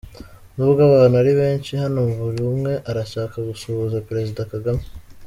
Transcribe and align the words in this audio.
Nubwo 0.55 0.79
abantu 0.89 1.15
ari 1.21 1.31
benshi, 1.39 1.71
hano 1.83 1.99
buri 2.17 2.39
umwe 2.51 2.73
arashaka 2.89 3.35
gusuhuza 3.49 4.05
Perezida 4.07 4.49
Kagame. 4.51 4.83